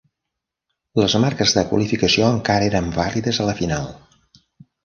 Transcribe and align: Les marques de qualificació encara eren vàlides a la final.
Les 1.01 1.15
marques 1.25 1.53
de 1.59 1.63
qualificació 1.73 2.31
encara 2.39 2.69
eren 2.71 2.91
vàlides 2.99 3.41
a 3.45 3.47
la 3.51 3.59
final. 3.63 3.91